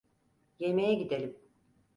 [0.59, 1.37] Yemeğe gidelim.